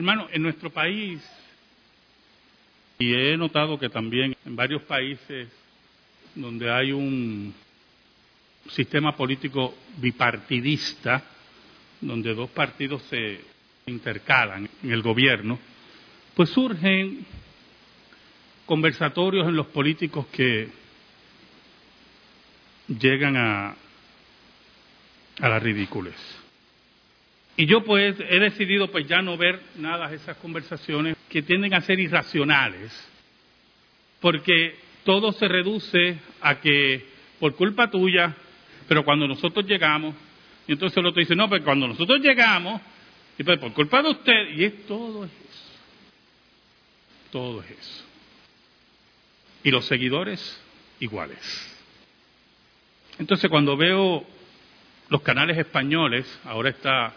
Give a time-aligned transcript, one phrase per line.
[0.00, 1.20] Hermano, en nuestro país,
[2.98, 5.46] y he notado que también en varios países
[6.34, 7.52] donde hay un
[8.70, 11.22] sistema político bipartidista,
[12.00, 13.42] donde dos partidos se
[13.84, 15.58] intercalan en el gobierno,
[16.34, 17.26] pues surgen
[18.64, 20.70] conversatorios en los políticos que
[22.88, 23.76] llegan a,
[25.40, 26.39] a la ridiculez.
[27.60, 31.74] Y yo pues he decidido pues ya no ver nada de esas conversaciones que tienden
[31.74, 32.90] a ser irracionales,
[34.18, 37.04] porque todo se reduce a que
[37.38, 38.34] por culpa tuya,
[38.88, 40.14] pero cuando nosotros llegamos,
[40.66, 42.80] y entonces el otro dice, no, pero cuando nosotros llegamos,
[43.36, 45.34] y pues por culpa de usted, y es todo eso.
[47.30, 48.04] Todo es eso.
[49.64, 50.64] Y los seguidores
[50.98, 51.38] iguales.
[53.18, 54.24] Entonces cuando veo
[55.10, 57.12] los canales españoles, ahora está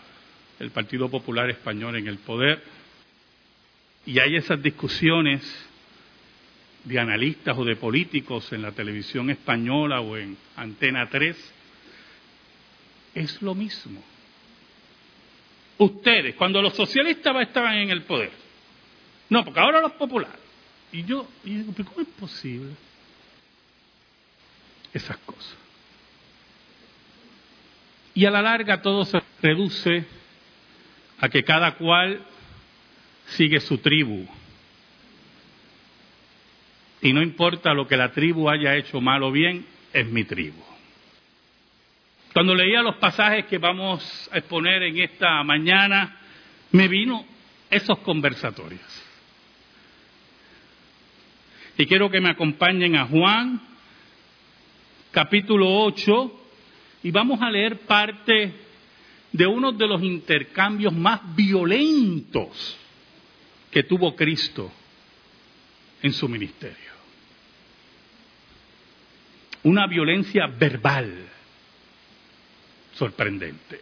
[0.59, 2.63] el Partido Popular Español en el poder,
[4.05, 5.41] y hay esas discusiones
[6.83, 11.53] de analistas o de políticos en la televisión española o en Antena 3,
[13.15, 14.03] es lo mismo.
[15.77, 18.31] Ustedes, cuando los socialistas estaban en el poder,
[19.29, 20.39] no, porque ahora los populares,
[20.91, 22.71] y yo, y digo, ¿pero cómo es posible?
[24.93, 25.57] Esas cosas.
[28.13, 30.05] Y a la larga todo se reduce
[31.23, 32.19] a que cada cual
[33.27, 34.27] sigue su tribu.
[37.01, 40.61] Y no importa lo que la tribu haya hecho mal o bien, es mi tribu.
[42.33, 46.19] Cuando leía los pasajes que vamos a exponer en esta mañana,
[46.71, 47.25] me vino
[47.69, 48.81] esos conversatorios.
[51.77, 53.61] Y quiero que me acompañen a Juan,
[55.11, 56.41] capítulo 8,
[57.03, 58.72] y vamos a leer parte
[59.33, 62.77] de uno de los intercambios más violentos
[63.71, 64.71] que tuvo Cristo
[66.03, 66.93] en su ministerio.
[69.63, 71.25] Una violencia verbal
[72.93, 73.81] sorprendente.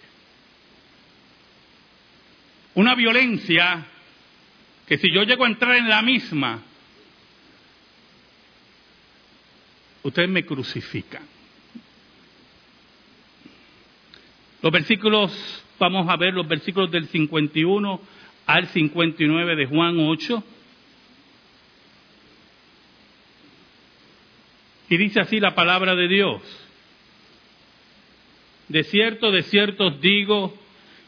[2.75, 3.85] Una violencia
[4.87, 6.61] que si yo llego a entrar en la misma,
[10.03, 11.40] ustedes me crucifican.
[14.61, 15.31] Los versículos,
[15.79, 17.99] vamos a ver los versículos del 51
[18.45, 20.43] al 59 de Juan 8.
[24.89, 26.41] Y dice así la palabra de Dios.
[28.67, 30.55] De cierto, de cierto os digo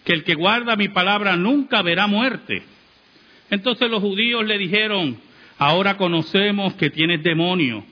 [0.04, 2.64] que el que guarda mi palabra nunca verá muerte.
[3.52, 5.18] Entonces los judíos le dijeron,
[5.60, 7.86] ahora conocemos que tienes demonio.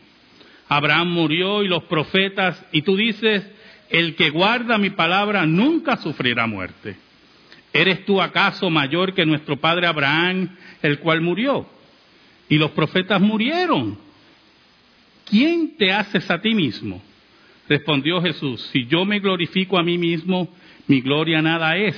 [0.68, 3.46] Abraham murió y los profetas, y tú dices,
[3.92, 6.96] el que guarda mi palabra nunca sufrirá muerte.
[7.74, 11.68] ¿Eres tú acaso mayor que nuestro padre Abraham, el cual murió?
[12.50, 13.98] Y los profetas murieron.
[15.26, 17.02] ¿Quién te haces a ti mismo?
[17.70, 20.54] Respondió Jesús, si yo me glorifico a mí mismo,
[20.88, 21.96] mi gloria nada es.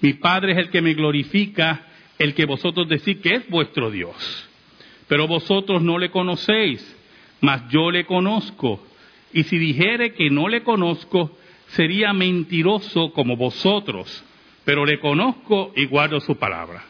[0.00, 1.86] Mi Padre es el que me glorifica,
[2.18, 4.48] el que vosotros decís que es vuestro Dios.
[5.08, 6.96] Pero vosotros no le conocéis
[7.40, 8.80] mas yo le conozco.
[9.32, 11.36] Y si dijere que no le conozco,
[11.68, 14.24] sería mentiroso como vosotros,
[14.64, 16.84] pero le conozco y guardo su palabra.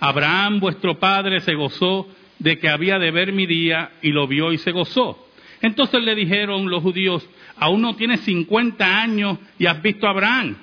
[0.00, 4.52] Abraham, vuestro padre, se gozó de que había de ver mi día y lo vio
[4.52, 5.26] y se gozó.
[5.62, 10.56] Entonces le dijeron los judíos, aún no tienes 50 años y has visto a Abraham.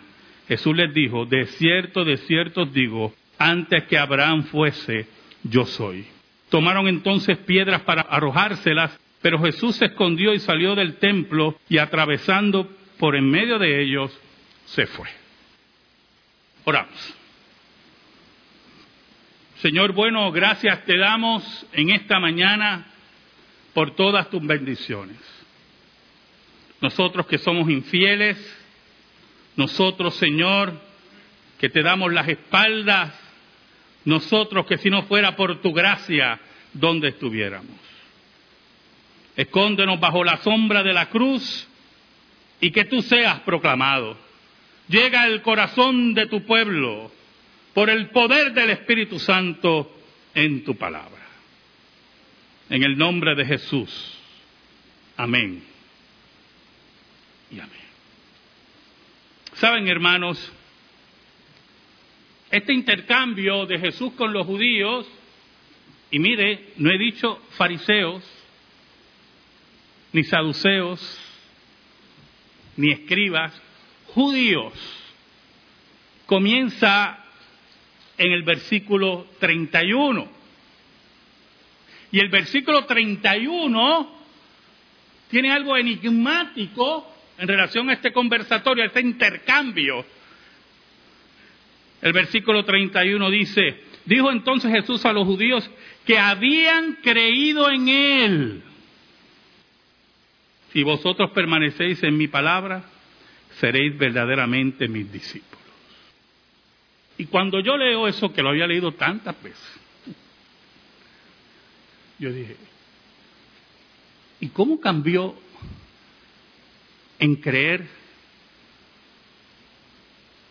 [0.47, 5.07] Jesús les dijo, de cierto, de cierto os digo, antes que Abraham fuese,
[5.43, 6.05] yo soy.
[6.49, 12.69] Tomaron entonces piedras para arrojárselas, pero Jesús se escondió y salió del templo y atravesando
[12.99, 14.11] por en medio de ellos,
[14.65, 15.07] se fue.
[16.65, 17.15] Oramos.
[19.59, 22.85] Señor bueno, gracias te damos en esta mañana
[23.73, 25.17] por todas tus bendiciones.
[26.81, 28.37] Nosotros que somos infieles,
[29.55, 30.73] nosotros, Señor,
[31.59, 33.17] que te damos las espaldas,
[34.03, 36.41] nosotros que si no fuera por tu gracia,
[36.73, 37.92] ¿dónde estuviéramos?
[39.35, 41.67] Escóndenos bajo la sombra de la cruz
[42.61, 44.17] y que tú seas proclamado.
[44.87, 47.11] Llega el corazón de tu pueblo
[47.73, 49.91] por el poder del Espíritu Santo
[50.35, 51.23] en tu palabra.
[52.69, 54.17] En el nombre de Jesús.
[55.17, 55.63] Amén.
[57.51, 57.83] Y amén.
[59.53, 60.51] Saben, hermanos,
[62.49, 65.07] este intercambio de Jesús con los judíos,
[66.11, 68.23] y mire, no he dicho fariseos,
[70.13, 71.19] ni saduceos,
[72.77, 73.53] ni escribas,
[74.13, 74.73] judíos,
[76.25, 77.19] comienza
[78.17, 80.27] en el versículo 31.
[82.11, 84.23] Y el versículo 31
[85.29, 90.05] tiene algo enigmático en relación a este conversatorio, a este intercambio.
[92.01, 95.67] El versículo 31 dice, dijo entonces Jesús a los judíos
[96.05, 98.63] que habían creído en Él.
[100.73, 102.83] Si vosotros permanecéis en mi palabra,
[103.59, 105.63] seréis verdaderamente mis discípulos.
[107.15, 109.79] Y cuando yo leo eso, que lo había leído tantas veces,
[112.17, 112.57] yo dije,
[114.39, 115.35] ¿y cómo cambió
[117.19, 117.87] en creer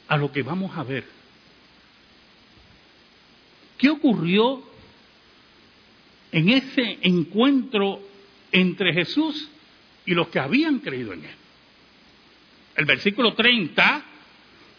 [0.06, 1.04] a lo que vamos a ver?
[3.76, 4.62] ¿Qué ocurrió
[6.30, 8.00] en ese encuentro
[8.52, 9.48] entre Jesús
[10.06, 11.34] y los que habían creído en Él?
[12.76, 14.04] El versículo 30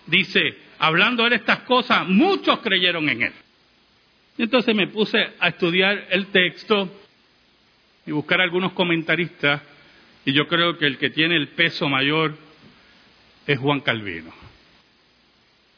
[0.08, 0.42] dice,
[0.80, 3.34] hablando de estas cosas, muchos creyeron en Él.
[4.38, 6.90] Entonces me puse a estudiar el texto
[8.06, 9.62] y buscar algunos comentaristas,
[10.26, 12.36] y yo creo que el que tiene el peso mayor
[13.46, 14.34] es Juan Calvino.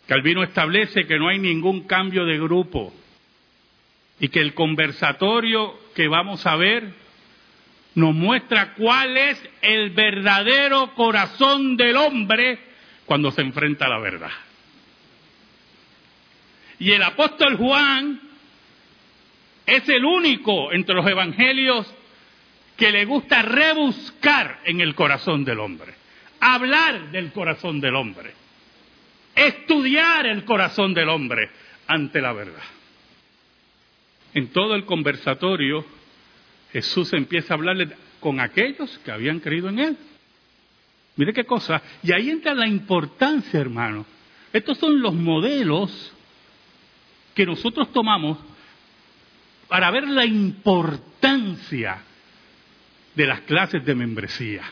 [0.08, 2.94] Calvino establece que no hay ningún cambio de grupo
[4.20, 6.94] y que el conversatorio que vamos a ver
[7.96, 12.60] nos muestra cuál es el verdadero corazón del hombre
[13.06, 14.32] cuando se enfrenta a la verdad.
[16.78, 18.20] Y el apóstol Juan
[19.66, 21.92] es el único entre los evangelios
[22.76, 25.94] que le gusta rebuscar en el corazón del hombre,
[26.42, 28.34] hablar del corazón del hombre,
[29.34, 31.50] estudiar el corazón del hombre
[31.88, 32.64] ante la verdad.
[34.34, 35.86] En todo el conversatorio,
[36.76, 37.88] Jesús empieza a hablarle
[38.20, 39.98] con aquellos que habían creído en Él.
[41.16, 41.82] Mire qué cosa.
[42.04, 44.06] Y ahí entra la importancia, hermano.
[44.52, 46.12] Estos son los modelos
[47.34, 48.40] que nosotros tomamos
[49.70, 52.04] para ver la importancia
[53.16, 54.64] de las clases de membresía.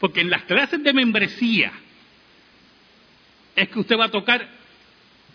[0.00, 1.72] Porque en las clases de membresía
[3.54, 4.48] es que usted va a tocar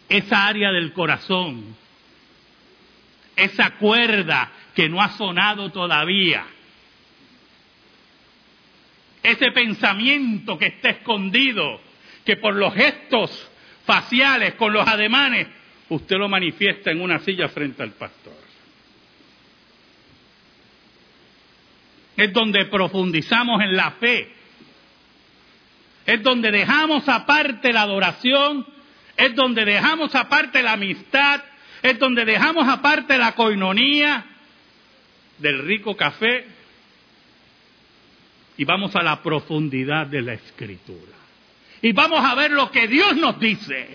[0.10, 1.76] esa área del corazón,
[3.36, 6.46] esa cuerda que no ha sonado todavía,
[9.24, 11.80] ese pensamiento que está escondido,
[12.26, 13.50] que por los gestos
[13.86, 15.48] faciales, con los ademanes,
[15.90, 18.34] usted lo manifiesta en una silla frente al pastor.
[22.18, 24.32] Es donde profundizamos en la fe.
[26.06, 28.66] Es donde dejamos aparte la adoración
[29.22, 31.42] es donde dejamos aparte la amistad,
[31.82, 34.26] es donde dejamos aparte la coinonía
[35.38, 36.46] del rico café
[38.58, 41.14] y vamos a la profundidad de la escritura.
[41.82, 43.88] Y vamos a ver lo que Dios nos dice.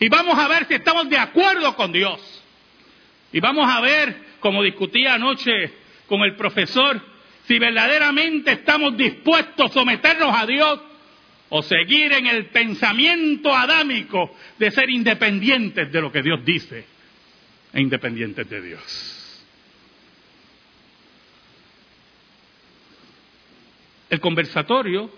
[0.00, 2.18] Y vamos a ver si estamos de acuerdo con Dios.
[3.32, 5.70] Y vamos a ver, como discutía anoche
[6.06, 6.98] con el profesor,
[7.46, 10.80] si verdaderamente estamos dispuestos a someternos a Dios
[11.50, 16.84] o seguir en el pensamiento adámico de ser independientes de lo que Dios dice
[17.72, 19.44] e independientes de Dios.
[24.10, 25.10] El conversatorio,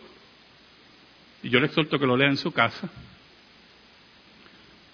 [1.42, 2.90] y yo le exhorto que lo lea en su casa,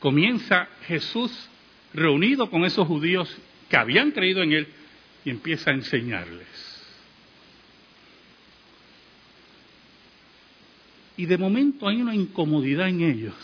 [0.01, 1.49] comienza Jesús
[1.95, 3.35] reunido con esos judíos
[3.71, 4.69] que habían creído en Él
[5.25, 6.76] y empieza a enseñarles.
[11.17, 13.35] Y de momento hay una incomodidad en ellos.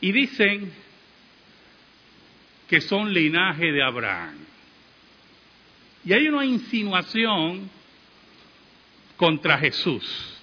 [0.00, 0.72] Y dicen
[2.68, 4.36] que son linaje de Abraham.
[6.04, 7.70] Y hay una insinuación
[9.16, 10.40] contra Jesús,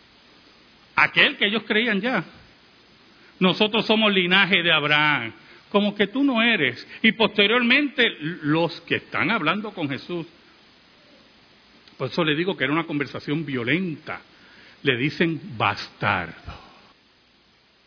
[0.95, 2.23] aquel que ellos creían ya.
[3.39, 5.33] Nosotros somos linaje de Abraham,
[5.69, 6.87] como que tú no eres.
[7.01, 8.09] Y posteriormente
[8.43, 10.25] los que están hablando con Jesús
[11.99, 14.21] por eso le digo que era una conversación violenta.
[14.83, 16.53] Le dicen bastardo.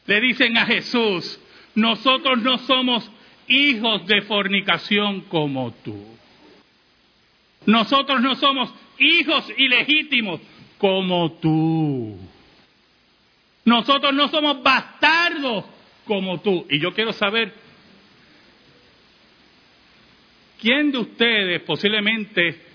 [0.06, 1.40] Le dicen a Jesús,
[1.74, 3.10] nosotros no somos
[3.48, 5.98] hijos de fornicación como tú.
[7.64, 10.42] Nosotros no somos hijos ilegítimos
[10.76, 12.18] como tú.
[13.64, 15.64] Nosotros no somos bastardos
[16.04, 16.66] como tú.
[16.68, 17.54] Y yo quiero saber,
[20.60, 22.71] ¿quién de ustedes posiblemente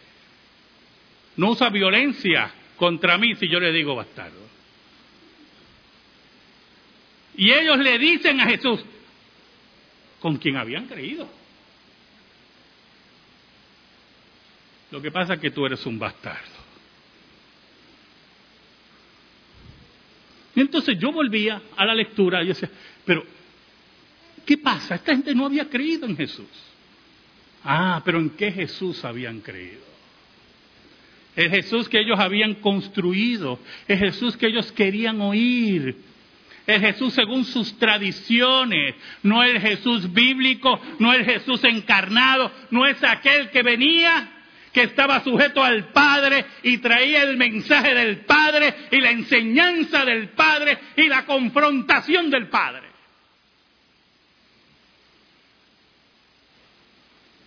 [1.38, 4.48] no usa violencia contra mí si yo le digo bastardo.
[7.36, 8.84] Y ellos le dicen a Jesús,
[10.20, 11.30] con quien habían creído.
[14.90, 16.58] Lo que pasa es que tú eres un bastardo.
[20.56, 22.70] Y entonces yo volvía a la lectura y decía,
[23.06, 23.24] pero,
[24.44, 24.96] ¿qué pasa?
[24.96, 26.48] Esta gente no había creído en Jesús.
[27.64, 29.97] Ah, pero ¿en qué Jesús habían creído?
[31.38, 35.96] El Jesús que ellos habían construido, el Jesús que ellos querían oír,
[36.66, 43.02] el Jesús según sus tradiciones, no el Jesús bíblico, no el Jesús encarnado, no es
[43.04, 44.32] aquel que venía
[44.74, 50.30] que estaba sujeto al Padre y traía el mensaje del Padre y la enseñanza del
[50.30, 52.88] Padre y la confrontación del Padre.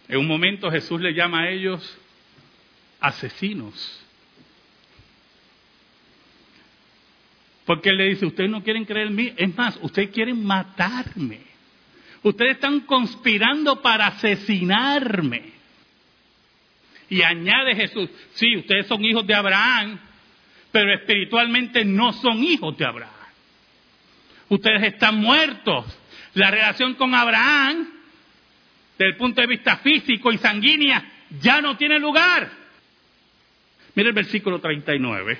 [0.07, 1.99] En un momento Jesús le llama a ellos
[3.00, 4.00] asesinos.
[7.64, 11.40] Porque él le dice, ustedes no quieren creer en mí, es más, ustedes quieren matarme.
[12.23, 15.52] Ustedes están conspirando para asesinarme.
[17.09, 19.99] Y añade Jesús, sí, ustedes son hijos de Abraham,
[20.71, 23.14] pero espiritualmente no son hijos de Abraham.
[24.49, 25.87] Ustedes están muertos.
[26.35, 27.88] La relación con Abraham,
[28.99, 31.04] desde el punto de vista físico y sanguínea,
[31.40, 32.60] ya no tiene lugar.
[33.95, 35.39] Mire el versículo 39.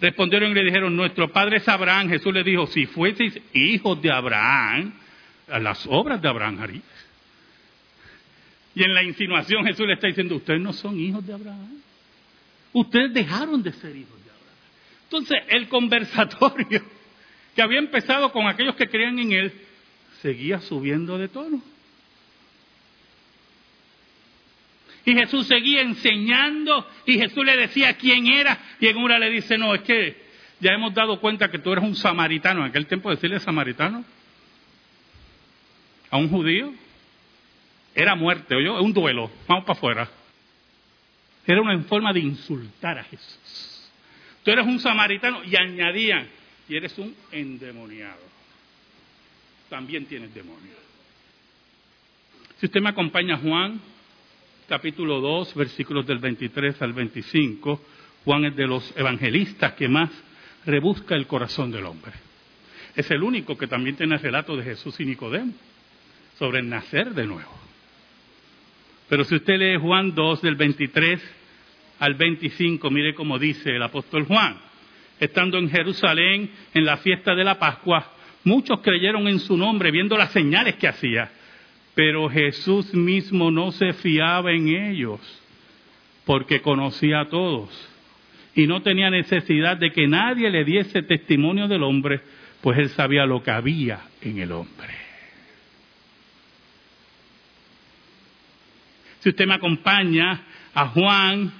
[0.00, 2.08] Respondieron y le dijeron, nuestro padre es Abraham.
[2.08, 4.92] Jesús le dijo, si fueseis hijos de Abraham,
[5.48, 6.84] a las obras de Abraham haríais.
[8.74, 11.80] Y en la insinuación Jesús le está diciendo, ustedes no son hijos de Abraham.
[12.72, 14.56] Ustedes dejaron de ser hijos de Abraham.
[15.04, 16.82] Entonces, el conversatorio
[17.56, 19.52] que había empezado con aquellos que creían en él,
[20.22, 21.60] seguía subiendo de tono.
[25.08, 29.56] Y Jesús seguía enseñando y Jesús le decía quién era y en una le dice,
[29.56, 30.20] no, es que
[30.60, 32.60] ya hemos dado cuenta que tú eres un samaritano.
[32.60, 34.04] En aquel tiempo decirle samaritano
[36.10, 36.74] a un judío
[37.94, 40.10] era muerte, oye, un duelo, vamos para afuera.
[41.46, 43.90] Era una forma de insultar a Jesús.
[44.44, 46.28] Tú eres un samaritano y añadían,
[46.68, 48.20] y eres un endemoniado.
[49.70, 50.76] También tienes demonio.
[52.60, 53.80] Si usted me acompaña Juan,
[54.68, 57.80] capítulo 2, versículos del 23 al 25,
[58.24, 60.10] Juan es de los evangelistas que más
[60.66, 62.12] rebusca el corazón del hombre.
[62.94, 65.54] Es el único que también tiene el relato de Jesús y Nicodemo
[66.38, 67.50] sobre el nacer de nuevo.
[69.08, 71.18] Pero si usted lee Juan 2 del 23
[72.00, 74.58] al 25, mire cómo dice el apóstol Juan.
[75.18, 78.12] Estando en Jerusalén en la fiesta de la Pascua,
[78.44, 81.32] muchos creyeron en su nombre viendo las señales que hacía.
[81.98, 85.18] Pero Jesús mismo no se fiaba en ellos
[86.24, 87.70] porque conocía a todos
[88.54, 92.20] y no tenía necesidad de que nadie le diese testimonio del hombre,
[92.60, 94.94] pues él sabía lo que había en el hombre.
[99.18, 100.40] Si usted me acompaña
[100.74, 101.52] a Juan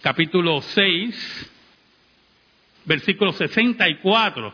[0.00, 1.52] capítulo 6,
[2.86, 4.52] versículo 64,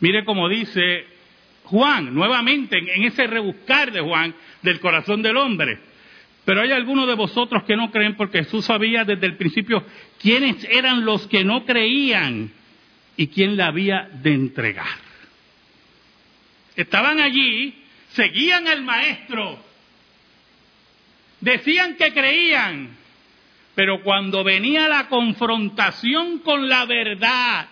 [0.00, 1.13] mire cómo dice
[1.64, 5.78] Juan, nuevamente en ese rebuscar de Juan del corazón del hombre.
[6.44, 9.84] Pero hay algunos de vosotros que no creen porque Jesús sabía desde el principio
[10.20, 12.52] quiénes eran los que no creían
[13.16, 14.98] y quién la había de entregar.
[16.76, 17.74] Estaban allí,
[18.10, 19.58] seguían al maestro,
[21.44, 22.96] Decían que creían,
[23.74, 27.68] pero cuando venía la confrontación con la verdad,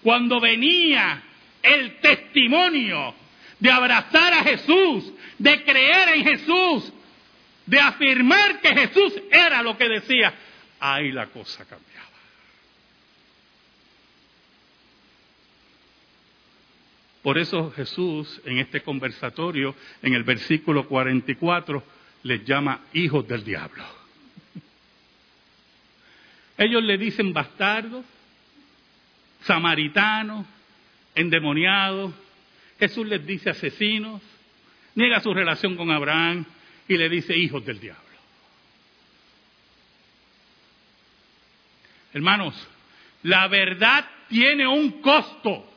[0.00, 1.20] cuando venía
[1.64, 3.14] el testimonio
[3.58, 6.92] de abrazar a Jesús, de creer en Jesús,
[7.66, 10.34] de afirmar que Jesús era lo que decía,
[10.80, 11.94] ahí la cosa cambiaba.
[17.22, 21.82] Por eso Jesús en este conversatorio, en el versículo 44,
[22.24, 23.82] les llama hijos del diablo.
[26.58, 28.04] Ellos le dicen bastardos,
[29.44, 30.46] samaritanos,
[31.14, 32.12] endemoniados.
[32.78, 34.20] Jesús les dice asesinos,
[34.94, 36.44] niega su relación con Abraham
[36.88, 38.02] y le dice hijos del diablo.
[42.12, 42.54] Hermanos,
[43.24, 45.70] la verdad tiene un costo.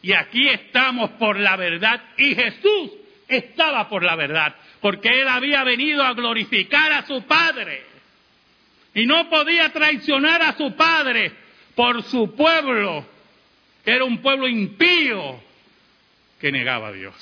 [0.00, 2.02] Y aquí estamos por la verdad.
[2.16, 2.92] Y Jesús
[3.28, 7.93] estaba por la verdad, porque él había venido a glorificar a su Padre.
[8.94, 11.32] Y no podía traicionar a su Padre
[11.74, 13.04] por su pueblo,
[13.84, 15.42] que era un pueblo impío
[16.40, 17.14] que negaba a Dios.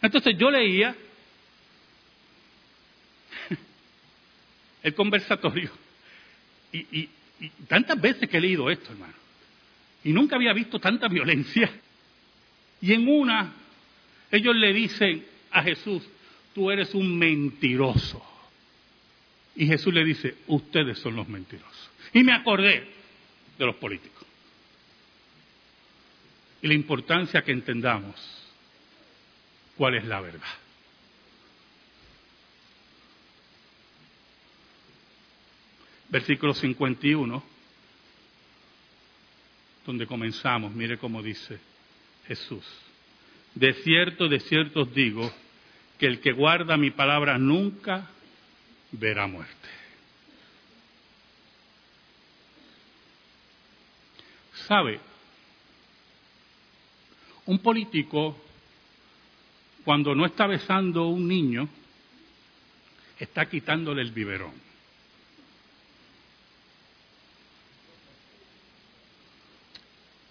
[0.00, 0.96] Entonces yo leía
[4.82, 5.70] el conversatorio
[6.72, 7.08] y,
[7.68, 9.14] tantas veces que he leído esto, hermano,
[10.04, 11.70] y nunca había visto tanta violencia.
[12.80, 13.52] Y en una,
[14.30, 16.02] ellos le dicen a Jesús,
[16.54, 18.22] tú eres un mentiroso.
[19.54, 21.90] Y Jesús le dice, ustedes son los mentirosos.
[22.12, 22.86] Y me acordé
[23.58, 24.26] de los políticos.
[26.62, 28.14] Y la importancia que entendamos
[29.76, 30.46] cuál es la verdad.
[36.08, 37.42] Versículo 51,
[39.86, 41.58] donde comenzamos, mire cómo dice
[42.26, 42.64] Jesús.
[43.54, 45.32] De cierto, de cierto os digo,
[46.02, 48.10] que el que guarda mi palabra nunca
[48.90, 49.68] verá muerte.
[54.66, 54.98] ¿Sabe?
[57.46, 58.36] Un político,
[59.84, 61.68] cuando no está besando a un niño,
[63.20, 64.54] está quitándole el biberón.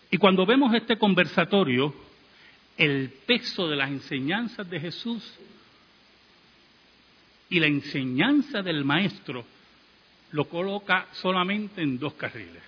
[0.10, 1.96] Y cuando vemos este conversatorio,
[2.76, 5.40] el peso de las enseñanzas de Jesús
[7.52, 9.46] y la enseñanza del maestro
[10.32, 12.64] lo coloca solamente en dos carriles.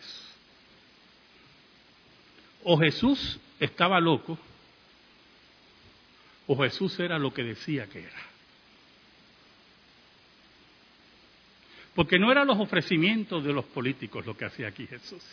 [2.66, 4.38] O Jesús estaba loco,
[6.48, 8.22] o Jesús era lo que decía que era.
[11.96, 15.24] Porque no eran los ofrecimientos de los políticos lo que hacía aquí Jesús,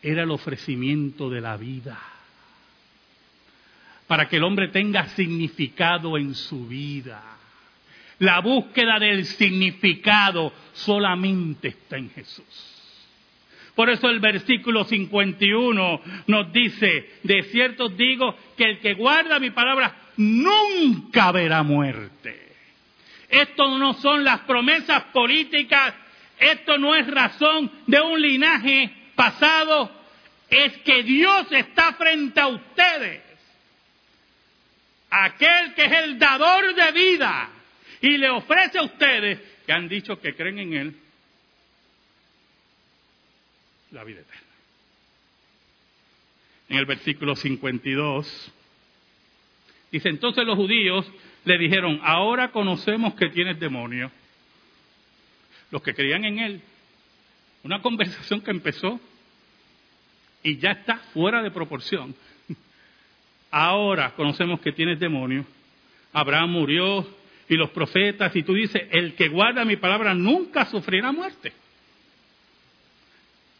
[0.00, 2.00] era el ofrecimiento de la vida,
[4.06, 7.37] para que el hombre tenga significado en su vida
[8.18, 12.44] la búsqueda del significado solamente está en Jesús.
[13.74, 19.50] Por eso el versículo 51 nos dice, de cierto digo que el que guarda mi
[19.50, 22.48] palabra nunca verá muerte.
[23.28, 25.94] Esto no son las promesas políticas,
[26.40, 29.92] esto no es razón de un linaje pasado,
[30.50, 33.22] es que Dios está frente a ustedes.
[35.10, 37.50] Aquel que es el dador de vida,
[38.00, 40.96] y le ofrece a ustedes que han dicho que creen en Él
[43.90, 44.42] la vida eterna.
[46.68, 48.52] En el versículo 52
[49.90, 51.10] dice, entonces los judíos
[51.44, 54.10] le dijeron, ahora conocemos que tienes demonio.
[55.70, 56.62] Los que creían en Él,
[57.62, 59.00] una conversación que empezó
[60.42, 62.14] y ya está fuera de proporción.
[63.50, 65.44] Ahora conocemos que tienes demonio.
[66.12, 67.06] Abraham murió
[67.48, 71.52] y los profetas, y tú dices, el que guarda mi palabra nunca sufrirá muerte.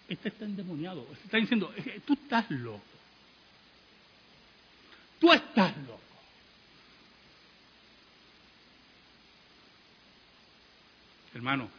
[0.09, 1.72] Este está endemoniado, este está diciendo,
[2.07, 2.83] tú estás loco.
[5.18, 6.01] Tú estás loco.
[11.35, 11.70] Hermano,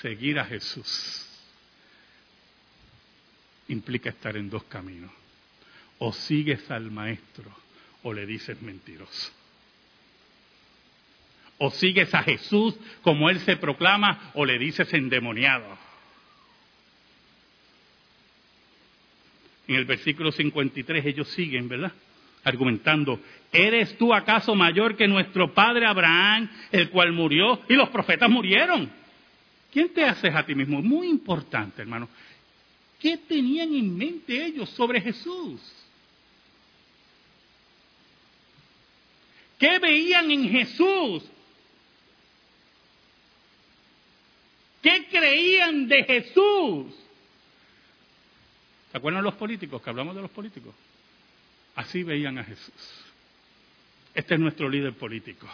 [0.00, 1.28] seguir a Jesús
[3.68, 5.10] implica estar en dos caminos.
[5.98, 7.54] O sigues al maestro
[8.02, 9.41] o le dices mentiroso
[11.64, 15.78] o sigues a Jesús como Él se proclama o le dices endemoniado.
[19.68, 21.92] En el versículo 53 ellos siguen, ¿verdad?
[22.42, 23.20] Argumentando,
[23.52, 28.90] ¿eres tú acaso mayor que nuestro padre Abraham, el cual murió y los profetas murieron?
[29.72, 30.82] ¿Quién te haces a ti mismo?
[30.82, 32.08] Muy importante, hermano.
[32.98, 35.60] ¿Qué tenían en mente ellos sobre Jesús?
[39.60, 41.22] ¿Qué veían en Jesús?
[44.82, 46.94] ¿Qué creían de Jesús?
[48.90, 49.80] ¿Se acuerdan los políticos?
[49.80, 50.74] Que hablamos de los políticos.
[51.76, 52.74] Así veían a Jesús.
[54.12, 55.48] Este es nuestro líder político.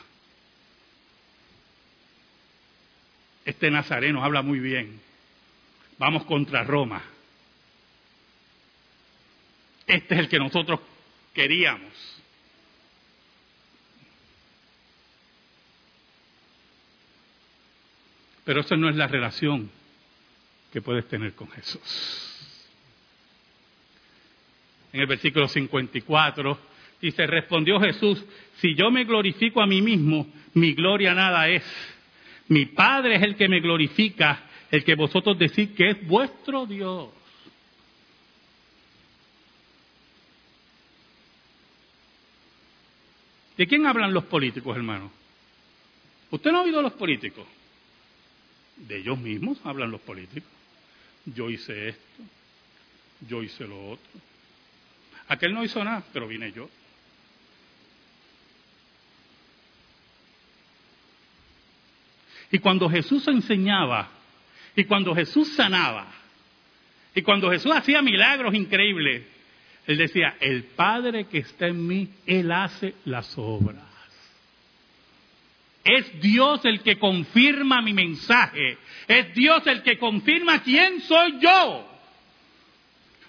[3.45, 5.01] Este nazareno habla muy bien.
[5.99, 7.03] Vamos contra Roma.
[9.87, 10.81] Este es el que nosotros
[11.33, 12.18] queríamos.
[18.49, 19.71] Pero eso no es la relación
[20.73, 21.83] que puedes tener con Jesús.
[24.91, 26.59] En el versículo 54
[26.99, 28.25] dice, respondió Jesús,
[28.57, 31.63] si yo me glorifico a mí mismo, mi gloria nada es.
[32.49, 37.11] Mi Padre es el que me glorifica, el que vosotros decís que es vuestro Dios.
[43.59, 45.13] ¿De quién hablan los políticos, hermano?
[46.31, 47.47] ¿Usted no ha oído a los políticos?
[48.87, 50.51] De ellos mismos hablan los políticos.
[51.25, 52.23] Yo hice esto,
[53.29, 54.21] yo hice lo otro.
[55.29, 56.71] Aquel no hizo nada, pero vine yo.
[62.51, 64.09] Y cuando Jesús enseñaba,
[64.75, 66.07] y cuando Jesús sanaba,
[67.15, 69.25] y cuando Jesús hacía milagros increíbles,
[69.87, 73.85] Él decía, el Padre que está en mí, Él hace las obras.
[75.89, 78.77] Es Dios el que confirma mi mensaje.
[79.07, 81.89] Es Dios el que confirma quién soy yo.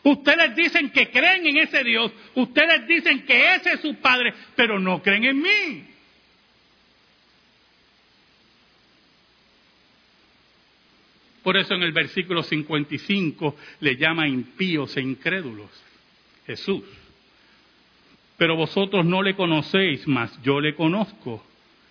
[0.04, 4.80] Ustedes dicen que creen en ese Dios, ustedes dicen que ese es su Padre, pero
[4.80, 5.86] no creen en mí.
[11.44, 15.70] Por eso en el versículo 55 le llama impíos e incrédulos.
[16.46, 16.84] Jesús.
[18.38, 21.46] Pero vosotros no le conocéis, mas yo le conozco.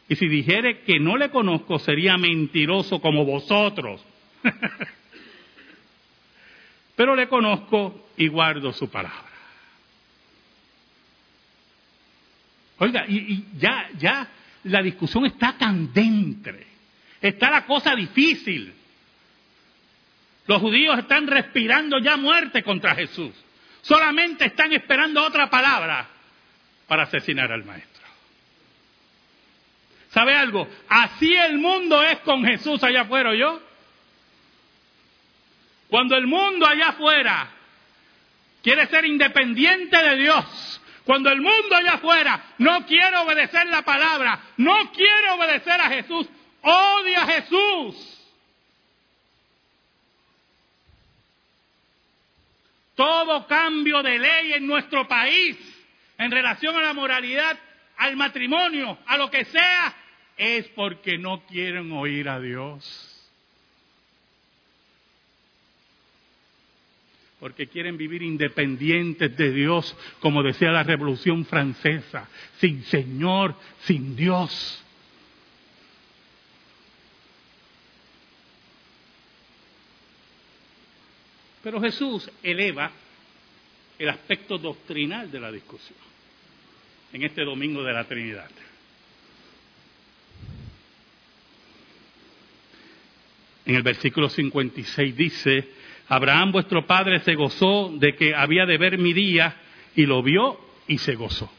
[0.09, 4.05] Y si dijere que no le conozco, sería mentiroso como vosotros.
[6.97, 9.29] Pero le conozco y guardo su palabra.
[12.79, 14.29] Oiga, y, ya, ya
[14.65, 16.67] la discusión está candente.
[17.21, 18.73] Está la cosa difícil.
[20.47, 23.35] Los judíos están respirando ya muerte contra Jesús.
[23.83, 26.09] Solamente están esperando otra palabra
[26.87, 27.98] para asesinar al maestro.
[30.11, 30.67] ¿Sabe algo?
[30.89, 33.61] Así el mundo es con Jesús allá afuera, ¿yo?
[35.89, 37.51] Cuando el mundo allá afuera
[38.63, 44.41] quiere ser independiente de Dios, cuando el mundo allá afuera no quiere obedecer la palabra,
[44.59, 46.29] no quiere obedecer a Jesús,
[46.63, 48.15] odia a Jesús.
[52.95, 55.57] Todo cambio de ley en nuestro país
[56.19, 57.57] en relación a la moralidad,
[57.99, 59.95] al matrimonio, a lo que sea,
[60.37, 63.15] es porque no quieren oír a Dios.
[67.41, 74.85] Porque quieren vivir independientes de Dios, como decía la Revolución Francesa, sin Señor, sin Dios.
[81.63, 82.93] Pero Jesús eleva
[83.99, 86.09] el aspecto doctrinal de la discusión
[87.13, 88.51] en este domingo de la Trinidad.
[93.67, 95.69] En el versículo 56 dice,
[96.09, 99.57] Abraham vuestro padre se gozó de que había de ver mi día
[99.95, 101.53] y lo vio y se gozó.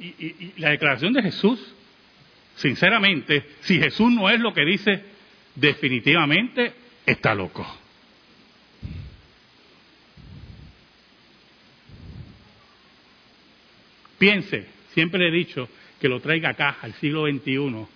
[0.00, 1.60] Y, y la declaración de Jesús,
[2.56, 5.04] sinceramente, si Jesús no es lo que dice,
[5.54, 6.72] definitivamente
[7.06, 7.66] está loco.
[14.18, 15.68] Piense, siempre he dicho
[16.00, 17.86] que lo traiga acá, al siglo XXI.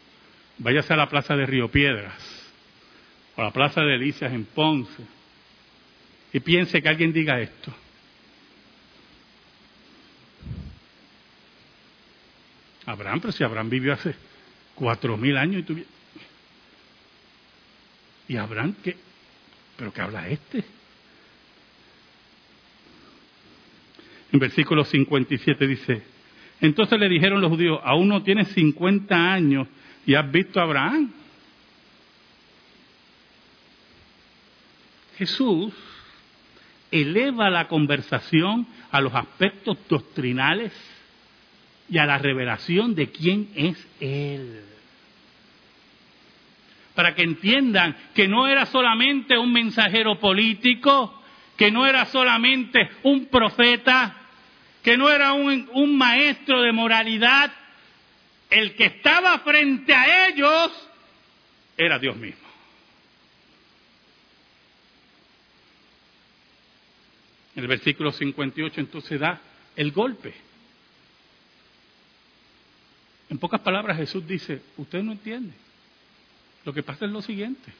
[0.58, 2.52] Váyase a la plaza de Río Piedras,
[3.36, 5.02] o a la plaza de Delicias en Ponce,
[6.32, 7.74] y piense que alguien diga esto.
[12.86, 14.14] Abraham, pero si Abraham vivió hace
[14.74, 15.88] cuatro mil años y tuviera...
[18.28, 18.96] ¿Y Abraham qué?
[19.76, 20.64] ¿Pero qué habla este?
[24.32, 26.02] En versículo 57 dice,
[26.62, 29.68] entonces le dijeron los judíos, aún no tienes 50 años
[30.06, 31.12] y has visto a Abraham.
[35.18, 35.74] Jesús
[36.90, 40.72] eleva la conversación a los aspectos doctrinales
[41.88, 44.60] y a la revelación de quién es Él.
[46.94, 51.22] Para que entiendan que no era solamente un mensajero político,
[51.56, 54.21] que no era solamente un profeta,
[54.82, 57.52] que no era un, maestro de moralidad,
[58.50, 60.72] el que estaba frente a ellos
[61.76, 62.42] era Dios mismo.
[67.54, 69.40] El versículo 58 entonces da
[69.76, 70.34] el golpe.
[73.30, 75.54] En pocas palabras Jesús dice, usted no entiende.
[76.64, 77.72] Lo que pasa es lo siguiente.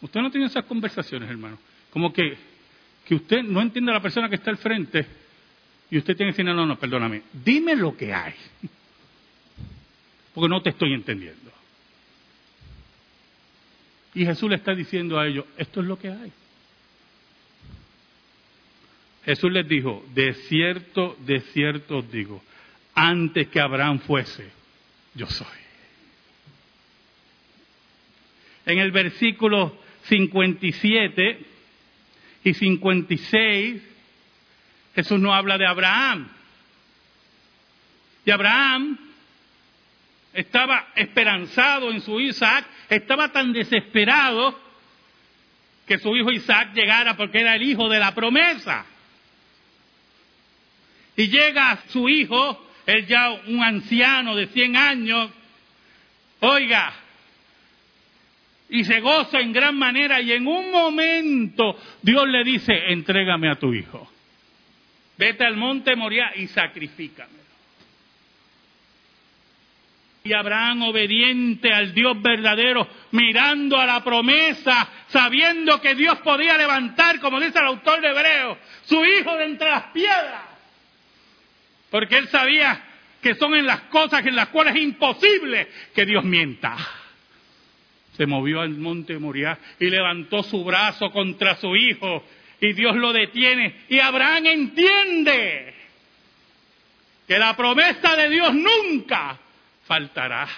[0.00, 1.58] Usted no tiene esas conversaciones, hermano.
[1.90, 2.36] Como que,
[3.06, 5.23] que usted no entiende a la persona que está al frente
[5.90, 8.34] y usted tiene que decir, no, no, no, perdóname, dime lo que hay.
[10.34, 11.52] Porque no te estoy entendiendo.
[14.14, 16.32] Y Jesús le está diciendo a ellos, esto es lo que hay.
[19.24, 22.42] Jesús les dijo, de cierto, de cierto os digo,
[22.94, 24.50] antes que Abraham fuese,
[25.14, 25.46] yo soy.
[28.66, 31.38] En el versículo 57
[32.44, 33.82] y 56,
[34.94, 36.28] Jesús no habla de Abraham.
[38.24, 38.98] Y Abraham
[40.32, 44.58] estaba esperanzado en su Isaac, estaba tan desesperado
[45.86, 48.86] que su hijo Isaac llegara porque era el hijo de la promesa.
[51.16, 55.30] Y llega su hijo, él ya un anciano de 100 años,
[56.40, 56.92] oiga,
[58.68, 63.56] y se goza en gran manera y en un momento Dios le dice, entrégame a
[63.56, 64.10] tu hijo.
[65.16, 67.44] Vete al monte Moria y sacrifícamelo.
[70.24, 77.20] Y Abraham obediente al Dios verdadero, mirando a la promesa, sabiendo que Dios podía levantar,
[77.20, 80.42] como dice el autor de Hebreo, su hijo de entre las piedras.
[81.90, 82.82] Porque él sabía
[83.20, 86.76] que son en las cosas en las cuales es imposible que Dios mienta.
[88.16, 92.24] Se movió al monte Moriah y levantó su brazo contra su hijo
[92.64, 93.84] y Dios lo detiene.
[93.88, 95.74] Y Abraham entiende
[97.26, 99.38] que la promesa de Dios nunca
[99.86, 100.48] faltará.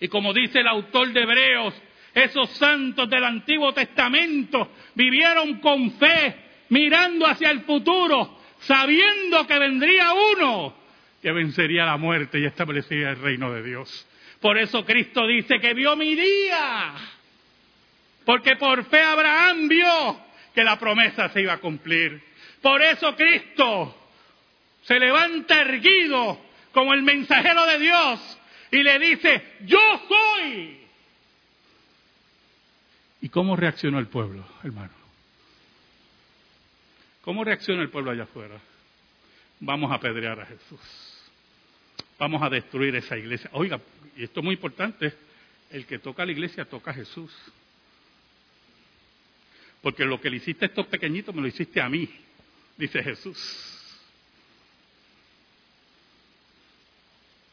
[0.00, 1.74] Y como dice el autor de Hebreos,
[2.14, 6.36] esos santos del Antiguo Testamento vivieron con fe,
[6.70, 10.80] mirando hacia el futuro, sabiendo que vendría uno
[11.20, 14.06] que vencería la muerte y establecería el reino de Dios.
[14.40, 16.94] Por eso Cristo dice que vio mi día,
[18.30, 20.20] porque por fe Abraham vio
[20.54, 22.22] que la promesa se iba a cumplir.
[22.62, 23.92] Por eso Cristo
[24.82, 26.40] se levanta erguido
[26.70, 28.38] como el mensajero de Dios
[28.70, 30.78] y le dice, yo soy.
[33.20, 34.94] ¿Y cómo reaccionó el pueblo, hermano?
[37.22, 38.60] ¿Cómo reacciona el pueblo allá afuera?
[39.58, 40.80] Vamos a apedrear a Jesús.
[42.16, 43.50] Vamos a destruir esa iglesia.
[43.54, 43.80] Oiga,
[44.16, 45.12] y esto es muy importante,
[45.72, 47.32] el que toca la iglesia toca a Jesús.
[49.82, 52.08] Porque lo que le hiciste a estos pequeñitos me lo hiciste a mí,
[52.76, 53.70] dice Jesús.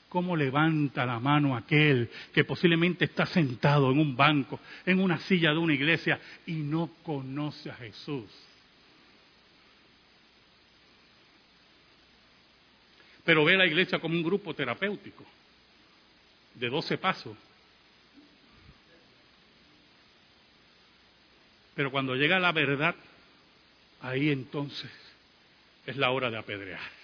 [0.10, 5.52] ¿Cómo levanta la mano aquel que posiblemente está sentado en un banco, en una silla
[5.52, 8.26] de una iglesia y no conoce a Jesús?
[13.26, 15.26] Pero ve la iglesia como un grupo terapéutico
[16.56, 17.38] de 12 pasos.
[21.78, 22.96] Pero cuando llega la verdad,
[24.02, 24.92] ahí entonces
[25.86, 26.98] es la hora de apedrear.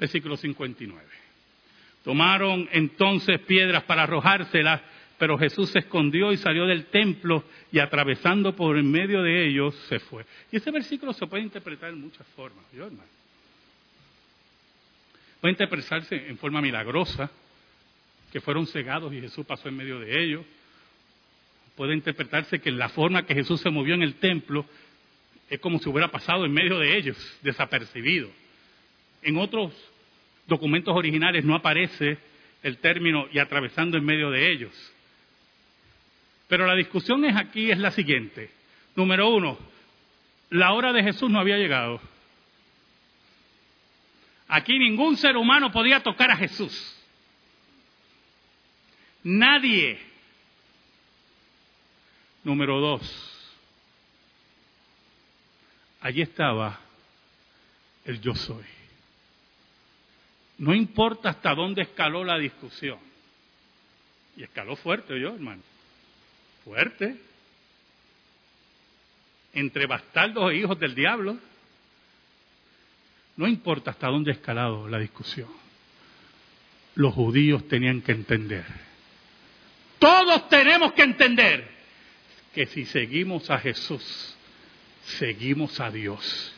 [0.00, 1.06] versículo 59.
[2.02, 4.80] Tomaron entonces piedras para arrojárselas,
[5.18, 9.74] pero Jesús se escondió y salió del templo y atravesando por en medio de ellos
[9.90, 10.24] se fue.
[10.50, 13.10] Y ese versículo se puede interpretar en muchas formas, ¿yo, hermano?
[15.42, 17.30] Puede interpretarse en forma milagrosa,
[18.30, 20.44] que fueron cegados y Jesús pasó en medio de ellos.
[21.76, 24.66] Puede interpretarse que la forma que Jesús se movió en el templo
[25.48, 28.30] es como si hubiera pasado en medio de ellos, desapercibido.
[29.22, 29.72] En otros
[30.46, 32.18] documentos originales no aparece
[32.62, 34.92] el término y atravesando en medio de ellos.
[36.48, 38.50] Pero la discusión es aquí es la siguiente.
[38.94, 39.58] Número uno,
[40.50, 42.00] la hora de Jesús no había llegado.
[44.48, 46.99] Aquí ningún ser humano podía tocar a Jesús.
[49.22, 49.98] Nadie.
[52.42, 53.02] Número dos,
[56.00, 56.80] allí estaba
[58.04, 58.64] el yo soy.
[60.58, 62.98] No importa hasta dónde escaló la discusión.
[64.36, 65.62] Y escaló fuerte yo, hermano.
[66.64, 67.16] Fuerte.
[69.52, 71.38] Entre bastardos e hijos del diablo.
[73.36, 75.48] No importa hasta dónde ha escalado la discusión.
[76.94, 78.89] Los judíos tenían que entender.
[80.00, 81.68] Todos tenemos que entender
[82.54, 84.34] que si seguimos a Jesús,
[85.04, 86.52] seguimos a Dios.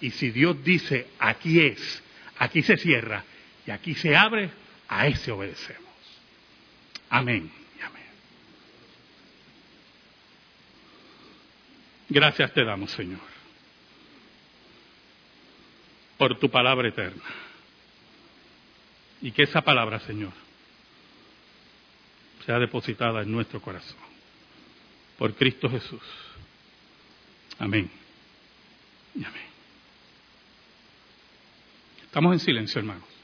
[0.00, 2.02] Y si Dios dice, aquí es,
[2.38, 3.24] aquí se cierra,
[3.66, 4.50] y aquí se abre,
[4.88, 5.84] a ese obedecemos.
[7.10, 8.02] Amén amén.
[12.08, 13.20] Gracias te damos, Señor,
[16.16, 17.22] por tu palabra eterna.
[19.20, 20.32] Y que esa palabra, Señor,
[22.48, 23.98] sea depositada en nuestro corazón.
[25.18, 26.00] Por Cristo Jesús.
[27.58, 27.90] Amén.
[29.14, 29.42] Y amén.
[32.04, 33.17] Estamos en silencio, hermanos.